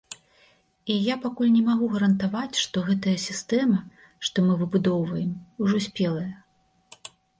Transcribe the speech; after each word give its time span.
І 0.93 0.95
я 1.07 1.15
пакуль 1.25 1.51
не 1.57 1.59
магу 1.67 1.89
гарантаваць, 1.95 2.57
што 2.63 2.77
гэтая 2.87 3.15
сістэма, 3.27 3.79
што 4.31 4.37
мы 4.49 4.53
выбудоўваем, 4.63 5.31
ужо 5.67 5.77
спелая. 5.89 6.29